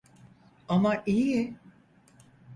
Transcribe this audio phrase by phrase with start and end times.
[0.67, 1.53] Ama iyi.